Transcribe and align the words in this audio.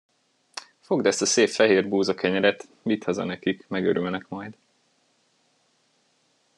Fogd 0.79 1.05
ezt 1.05 1.21
a 1.21 1.25
szép 1.25 1.49
fehér 1.49 1.87
búzakenyeret, 1.87 2.67
vidd 2.81 3.03
haza 3.03 3.23
nekik, 3.23 3.67
megörülnek 3.67 4.25
majd. 4.27 4.57